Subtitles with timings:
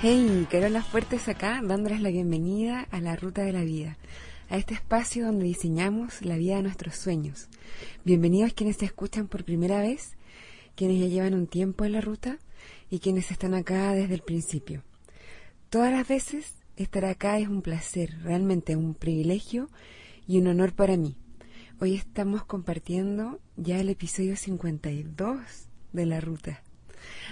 [0.00, 3.98] Hey, Carola Fuertes acá, dándoles la bienvenida a la Ruta de la Vida,
[4.48, 7.48] a este espacio donde diseñamos la vida de nuestros sueños.
[8.04, 10.16] Bienvenidos quienes te escuchan por primera vez,
[10.76, 12.38] quienes ya llevan un tiempo en la ruta
[12.90, 14.84] y quienes están acá desde el principio.
[15.68, 19.68] Todas las veces estar acá es un placer, realmente un privilegio
[20.28, 21.16] y un honor para mí.
[21.80, 25.40] Hoy estamos compartiendo ya el episodio 52
[25.92, 26.62] de la ruta.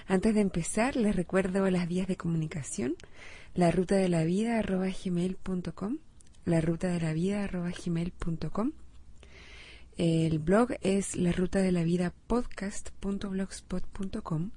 [0.07, 2.95] Antes de empezar, les recuerdo las vías de comunicación,
[3.55, 5.99] la ruta de la vida arroba gmail.com,
[6.45, 8.73] la ruta de la vida arroba gmail.com.
[9.97, 14.51] El blog es la ruta de la vida podcast.blogspot.com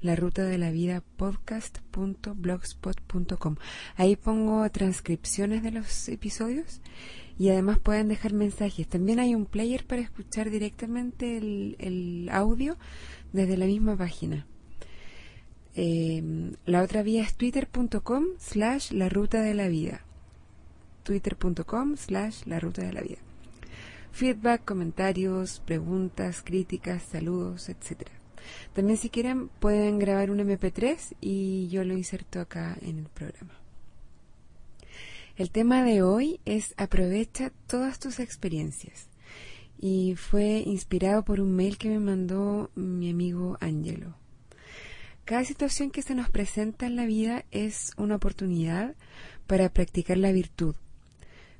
[0.00, 3.56] la ruta de la vida podcast.blogspot.com.
[3.96, 6.80] Ahí pongo transcripciones de los episodios
[7.38, 8.88] y además pueden dejar mensajes.
[8.88, 12.76] También hay un player para escuchar directamente el, el audio
[13.32, 14.46] desde la misma página.
[15.80, 20.00] Eh, la otra vía es twitter.com slash la ruta de la vida.
[21.04, 23.18] Twitter.com slash la ruta de la vida.
[24.10, 28.08] Feedback, comentarios, preguntas, críticas, saludos, etc.
[28.72, 33.54] También si quieren pueden grabar un MP3 y yo lo inserto acá en el programa.
[35.36, 39.06] El tema de hoy es aprovecha todas tus experiencias
[39.78, 44.16] y fue inspirado por un mail que me mandó mi amigo Angelo.
[45.28, 48.94] Cada situación que se nos presenta en la vida es una oportunidad
[49.46, 50.74] para practicar la virtud.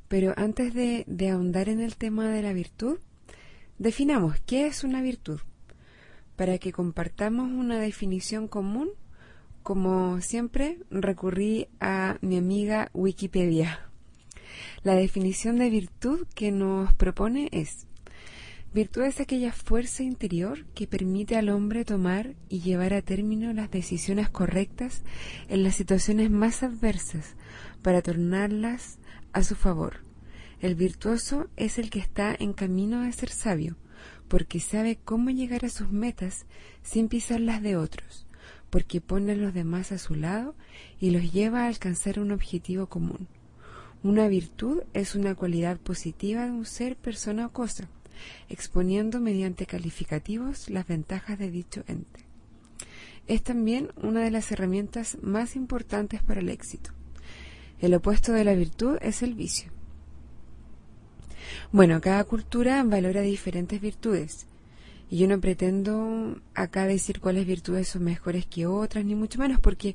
[0.08, 2.98] Pero antes de, ahondar en el tema de la virtud,
[3.76, 5.40] definamos qué es una virtud.
[6.34, 8.88] Para que compartamos una definición común,
[9.62, 13.80] como siempre, recurrí a mi amiga Wikipedia.
[14.82, 17.86] La definición de virtud que nos propone es
[18.74, 23.70] Virtud es aquella fuerza interior que permite al hombre tomar y llevar a término las
[23.70, 25.04] decisiones correctas
[25.48, 27.34] en las situaciones más adversas
[27.80, 28.98] para tornarlas
[29.32, 30.04] a su favor.
[30.60, 33.78] El virtuoso es el que está en camino de ser sabio,
[34.28, 36.44] porque sabe cómo llegar a sus metas
[36.82, 38.26] sin pisar las de otros,
[38.68, 40.54] porque pone a los demás a su lado
[41.00, 43.28] y los lleva a alcanzar un objetivo común.
[44.02, 47.88] Una virtud es una cualidad positiva de un ser, persona o cosa
[48.48, 52.20] exponiendo mediante calificativos las ventajas de dicho ente.
[53.26, 56.90] Es también una de las herramientas más importantes para el éxito.
[57.80, 59.70] El opuesto de la virtud es el vicio.
[61.70, 64.46] Bueno, cada cultura valora diferentes virtudes.
[65.10, 69.60] Y yo no pretendo acá decir cuáles virtudes son mejores que otras, ni mucho menos,
[69.60, 69.94] porque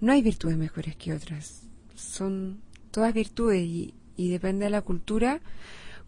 [0.00, 1.62] no hay virtudes mejores que otras.
[1.94, 2.60] Son
[2.90, 5.40] todas virtudes y, y depende de la cultura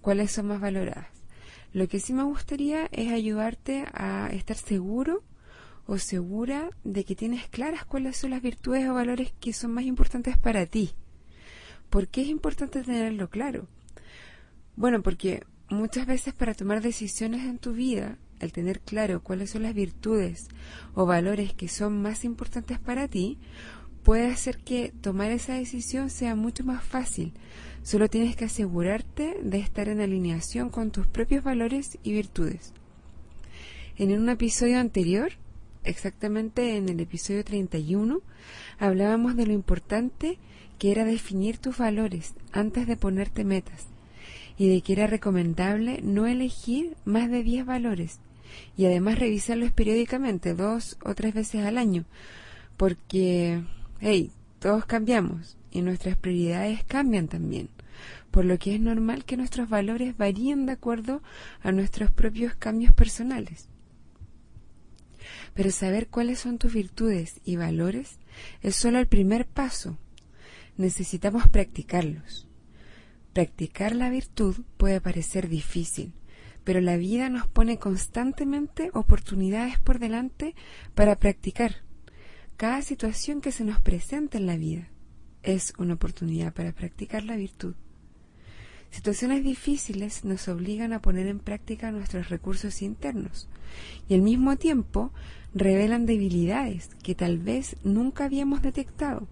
[0.01, 1.07] cuáles son más valoradas.
[1.73, 5.23] Lo que sí me gustaría es ayudarte a estar seguro
[5.87, 9.85] o segura de que tienes claras cuáles son las virtudes o valores que son más
[9.85, 10.93] importantes para ti.
[11.89, 13.69] ¿Por qué es importante tenerlo claro?
[14.77, 19.63] Bueno, porque muchas veces para tomar decisiones en tu vida, al tener claro cuáles son
[19.63, 20.49] las virtudes
[20.95, 23.39] o valores que son más importantes para ti,
[24.03, 27.33] puede hacer que tomar esa decisión sea mucho más fácil,
[27.83, 32.73] Solo tienes que asegurarte de estar en alineación con tus propios valores y virtudes.
[33.99, 35.33] En un episodio anterior,
[35.83, 38.21] exactamente en el episodio 31,
[38.79, 40.39] hablábamos de lo importante
[40.79, 43.89] que era definir tus valores antes de ponerte metas
[44.57, 48.21] y de que era recomendable no elegir más de 10 valores
[48.77, 52.05] y además revisarlos periódicamente, dos o tres veces al año,
[52.77, 53.63] porque,
[54.05, 57.69] hey, todos cambiamos y nuestras prioridades cambian también,
[58.33, 61.23] por lo que es normal que nuestros valores varíen de acuerdo
[61.63, 63.69] a nuestros propios cambios personales.
[65.55, 68.19] Pero saber cuáles son tus virtudes y valores
[68.61, 69.97] es solo el primer paso.
[70.77, 72.49] Necesitamos practicarlos.
[73.33, 76.13] Practicar la virtud puede parecer difícil,
[76.65, 80.57] pero la vida nos pone constantemente oportunidades por delante
[80.97, 81.83] para practicar.
[82.63, 84.87] Cada situación que se nos presenta en la vida
[85.43, 87.75] es una oportunidad para practicar la virtud.
[88.93, 93.49] Situaciones difíciles nos obligan a poner en práctica nuestros recursos internos
[94.09, 95.11] y al mismo tiempo
[95.53, 99.27] revelan debilidades que tal vez nunca habíamos detectado.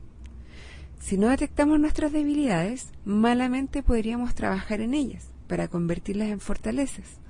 [0.98, 7.20] Si no detectamos nuestras debilidades, malamente podríamos trabajar en ellas para convertirlas en fortalezas.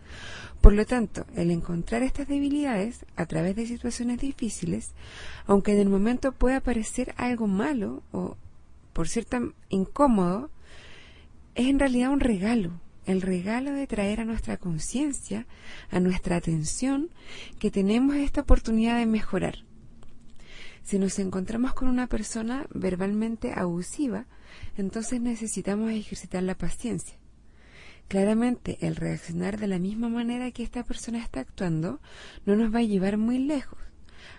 [0.60, 4.92] Por lo tanto, el encontrar estas debilidades a través de situaciones difíciles,
[5.46, 8.36] aunque en el momento pueda parecer algo malo o
[8.92, 10.50] por ser tan incómodo,
[11.54, 12.72] es en realidad un regalo,
[13.06, 15.46] el regalo de traer a nuestra conciencia,
[15.90, 17.08] a nuestra atención,
[17.58, 19.64] que tenemos esta oportunidad de mejorar.
[20.82, 24.26] Si nos encontramos con una persona verbalmente abusiva,
[24.76, 27.19] entonces necesitamos ejercitar la paciencia.
[28.10, 32.00] Claramente, el reaccionar de la misma manera que esta persona está actuando
[32.44, 33.78] no nos va a llevar muy lejos,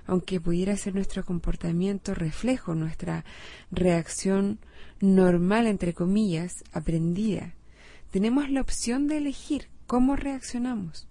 [0.06, 3.24] aunque pudiera ser nuestro comportamiento reflejo, nuestra
[3.72, 4.60] reacción
[5.00, 7.56] normal, entre comillas, aprendida.
[8.12, 11.08] Tenemos la opción de elegir cómo reaccionamos.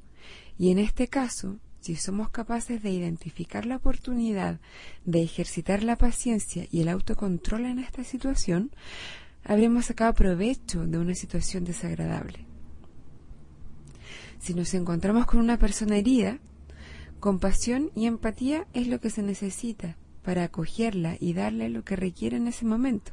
[0.59, 4.61] Y en este caso, si somos capaces de identificar la oportunidad
[5.07, 8.71] de ejercitar la paciencia y el autocontrol en esta situación,
[9.45, 12.50] habremos sacado provecho de una situación desagradable.
[14.41, 16.41] Si nos encontramos con una persona herida,
[17.21, 22.39] compasión y empatía es lo que se necesita para acogerla y darle lo que requiere
[22.39, 23.13] en ese momento.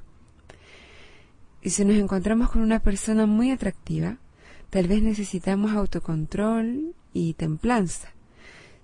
[1.62, 4.18] Y si nos encontramos con una persona muy atractiva,
[4.72, 8.18] tal vez necesitamos autocontrol y templanza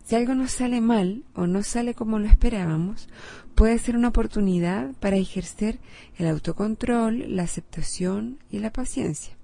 [0.03, 3.07] si algo nos sale mal o no sale como lo esperábamos,
[3.55, 5.79] puede ser una oportunidad para ejercer
[6.17, 9.37] el autocontrol, la aceptación y la paciencia.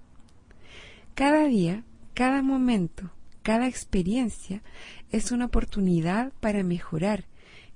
[1.15, 1.83] Cada día,
[2.19, 3.13] cada momento,
[3.43, 4.61] cada experiencia
[5.09, 7.23] es una oportunidad para mejorar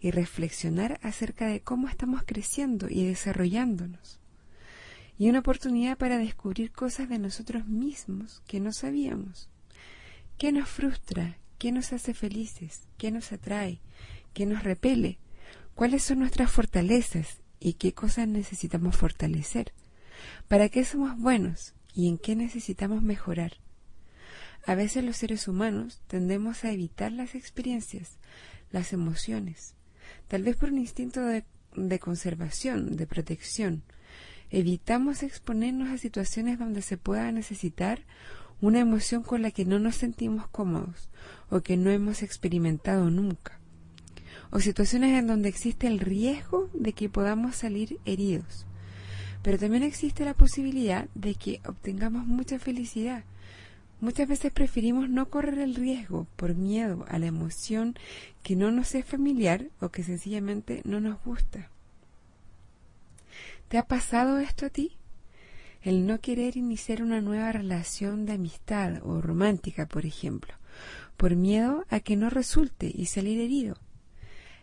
[0.02, 4.20] y reflexionar acerca de cómo estamos creciendo y desarrollándonos.
[5.18, 9.48] Y una oportunidad para descubrir cosas de nosotros mismos que no sabíamos.
[10.38, 11.38] ¿Qué nos frustra?
[11.58, 12.82] ¿Qué nos hace felices?
[12.98, 13.80] ¿Qué nos atrae?
[14.34, 15.20] ¿Qué nos repele?
[15.74, 19.72] ¿Cuáles son nuestras fortalezas y qué cosas necesitamos fortalecer?
[20.50, 23.63] ¿Para qué somos buenos y en qué necesitamos mejorar?
[24.66, 28.18] A veces los seres humanos tendemos a evitar las experiencias,
[28.72, 29.76] las emociones,
[30.30, 31.44] tal vez por un instinto de,
[32.00, 33.84] conservación, de protección.
[34.52, 38.06] Evitamos exponernos a situaciones donde se pueda necesitar
[38.62, 41.10] una emoción con la que no nos sentimos cómodos
[41.50, 43.60] o que no hemos experimentado nunca,
[44.50, 48.66] o situaciones en donde existe el riesgo de que podamos salir heridos.
[49.42, 53.26] Pero también existe la posibilidad de que obtengamos mucha felicidad.
[54.04, 57.96] Muchas veces preferimos no correr el riesgo por miedo a la emoción
[58.42, 61.70] que no nos es familiar o que sencillamente no nos gusta.
[63.70, 64.98] ¿Te ha pasado esto a ti?
[65.84, 70.54] el no querer iniciar una nueva relación de amistad o romántica, por ejemplo,
[71.16, 73.78] por miedo a que no resulte y salir herido,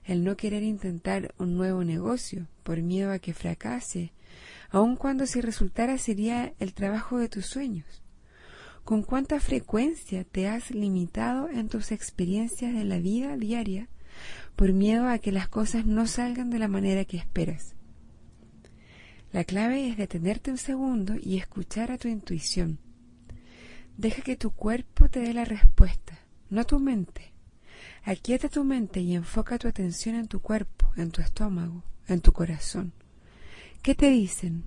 [0.05, 4.13] el no querer intentar un nuevo negocio, por miedo a que fracase,
[4.69, 8.03] aun cuando si resultara sería el trabajo de tus sueños.
[8.85, 13.89] ¿Con cuánta frecuencia te has limitado en tus experiencias de la vida diaria
[14.57, 17.75] por miedo a que las cosas no salgan de la manera que esperas?
[19.33, 22.79] La clave es detenerte un segundo y escuchar a tu intuición.
[23.97, 26.19] Deja que tu cuerpo te dé la respuesta,
[26.49, 27.33] no tu mente.
[28.03, 32.33] Aquieta tu mente y enfoca tu atención en tu cuerpo, en tu estómago, en tu
[32.33, 32.93] corazón.
[33.83, 34.65] ¿Qué te dicen?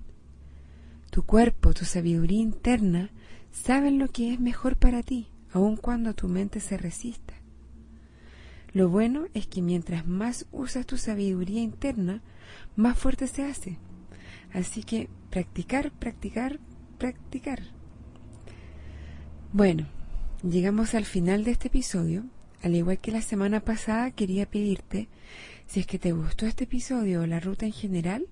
[1.10, 3.10] Tu cuerpo, tu sabiduría interna,
[3.54, 7.34] saben lo que es mejor para ti, aun cuando tu mente se resista.
[8.72, 12.22] Lo bueno es que mientras más usas tu sabiduría interna,
[12.74, 13.78] más fuerte se hace.
[14.52, 16.58] Así que practicar, practicar,
[16.98, 17.60] practicar.
[19.52, 19.86] Bueno,
[20.42, 22.24] llegamos al final de este episodio.
[22.62, 25.08] Al igual que la semana pasada, quería pedirte,
[25.66, 28.26] si es que te gustó este episodio o la ruta en general,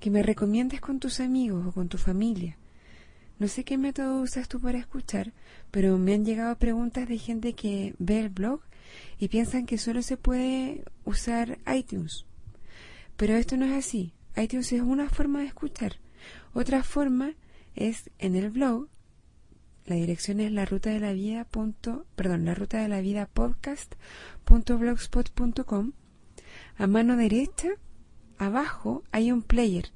[0.00, 2.56] que me recomiendes con tus amigos o con tu familia.
[3.42, 5.32] No sé qué método usas tú para escuchar,
[5.72, 8.60] pero me han llegado preguntas de gente que ve el blog
[9.18, 12.24] y piensan que solo se puede usar iTunes.
[13.16, 15.98] Pero esto no es así iTunes es una forma de escuchar.
[16.54, 17.34] Otra forma
[17.74, 18.86] es en el blog.
[19.86, 23.26] La dirección es la ruta de la vida punto, perdón, la ruta de la vida
[23.26, 25.94] podcast.blogspot.com.
[26.76, 27.70] A mano derecha,
[28.38, 29.86] abajo, hay un player.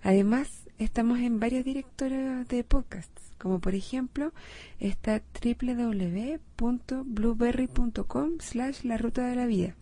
[0.00, 4.32] Además, estamos en varios directorios de podcasts, como por ejemplo
[4.80, 9.74] está www.blueberry.com slash la ruta de la vida.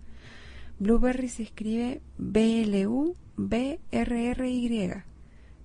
[0.78, 5.02] Blueberry se escribe B-L-U B-R-R-Y,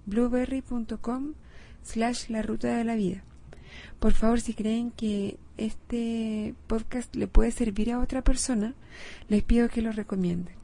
[0.05, 1.33] blueberry.com
[1.83, 3.23] slash la ruta de la vida.
[3.99, 8.73] Por favor, si creen que este podcast le puede servir a otra persona,
[9.27, 10.58] les pido que lo recomienden.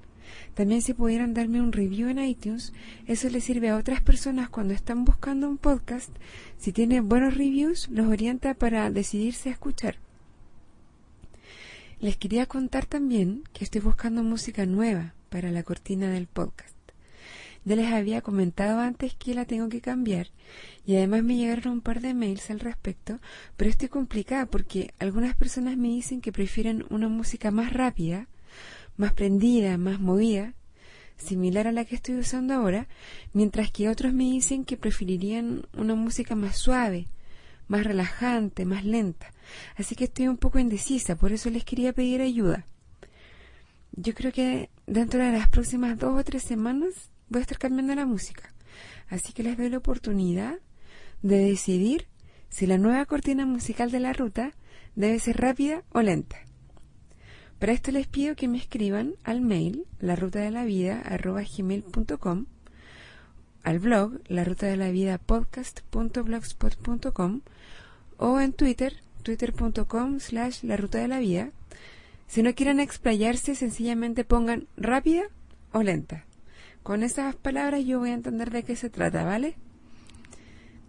[0.53, 2.73] También si pudieran darme un review en iTunes,
[3.07, 6.09] eso les sirve a otras personas cuando están buscando un podcast.
[6.57, 9.97] Si tienen buenos reviews, los orienta para decidirse a escuchar.
[11.99, 16.75] Les quería contar también que estoy buscando música nueva para la cortina del podcast.
[17.65, 20.27] Ya les había comentado antes que la tengo que cambiar
[20.85, 23.19] y además me llegaron un par de mails al respecto,
[23.57, 28.27] pero estoy complicada porque algunas personas me dicen que prefieren una música más rápida,
[28.97, 30.53] más prendida, más movida,
[31.17, 32.87] similar a la que estoy usando ahora,
[33.33, 37.07] mientras que otros me dicen que preferirían una música más suave,
[37.67, 39.31] más relajante, más lenta.
[39.75, 42.65] Así que estoy un poco indecisa, por eso les quería pedir ayuda.
[43.93, 47.95] Yo creo que dentro de las próximas dos o tres semanas voy a estar cambiando
[47.95, 48.53] la música.
[49.07, 50.55] Así que les doy la oportunidad
[51.21, 52.07] de decidir
[52.49, 54.51] si la nueva cortina musical de la ruta
[54.95, 56.37] debe ser rápida o lenta.
[57.65, 61.01] Para esto les pido que me escriban al mail la ruta de la vida
[61.57, 62.45] gmail.com
[63.63, 67.41] al blog la ruta de la vida podcast.blogspot.com
[68.17, 68.93] o en Twitter
[69.23, 71.49] twitter.com slash la ruta de la vida
[72.27, 75.23] si no quieren explayarse sencillamente pongan rápida
[75.71, 76.23] o lenta
[76.83, 79.55] con esas palabras yo voy a entender de qué se trata, ¿vale?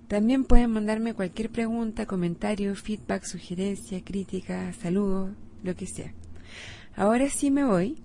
[0.08, 5.30] También pueden mandarme cualquier pregunta, comentario, feedback, sugerencia, crítica, saludo,
[5.62, 6.12] lo que sea.
[6.96, 7.98] Ahora sí me voy.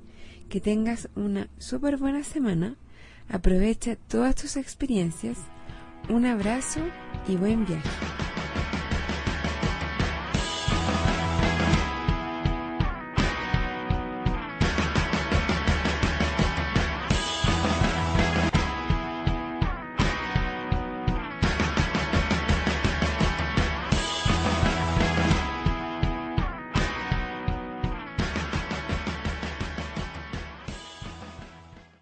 [0.50, 2.76] Que tengas una súper buena semana.
[3.30, 5.38] Aprovecha todas tus experiencias.
[6.10, 6.82] Un abrazo
[7.28, 8.21] y buen viaje.